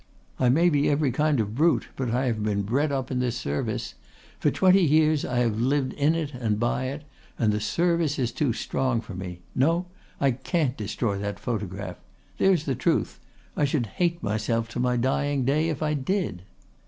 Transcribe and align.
I 0.39 0.49
may 0.49 0.71
be 0.71 0.89
every 0.89 1.11
kind 1.11 1.39
of 1.39 1.53
brute, 1.53 1.89
but 1.95 2.09
I 2.09 2.25
have 2.25 2.41
been 2.43 2.63
bred 2.63 2.91
up 2.91 3.11
in 3.11 3.19
this 3.19 3.35
service. 3.37 3.93
For 4.39 4.49
twenty 4.49 4.81
years 4.81 5.23
I 5.23 5.37
have 5.41 5.61
lived 5.61 5.93
in 5.93 6.15
it 6.15 6.33
and 6.33 6.59
by 6.59 6.85
it. 6.85 7.03
And 7.37 7.53
the 7.53 7.59
service 7.59 8.17
is 8.17 8.31
too 8.31 8.51
strong 8.51 9.01
for 9.01 9.13
me. 9.13 9.41
No, 9.53 9.85
I 10.19 10.31
can't 10.31 10.75
destroy 10.75 11.19
that 11.19 11.37
photograph. 11.37 11.97
There's 12.39 12.63
the 12.63 12.73
truth. 12.73 13.19
I 13.55 13.63
should 13.65 13.85
hate 13.85 14.23
myself 14.23 14.67
to 14.69 14.79
my 14.79 14.97
dying 14.97 15.45
day 15.45 15.69
if 15.69 15.83
I 15.83 15.93
did." 15.93 16.41